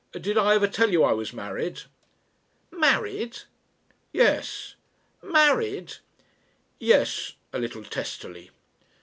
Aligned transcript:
"Did 0.19 0.35
I 0.35 0.55
ever 0.55 0.67
tell 0.67 0.89
you 0.89 1.03
I 1.03 1.11
was 1.13 1.31
married?" 1.31 1.81
"Married?" 2.71 3.41
"Yes." 4.11 4.73
"Married!" 5.21 5.97
"Yes," 6.79 7.33
a 7.53 7.59
little 7.59 7.83
testily. 7.83 8.49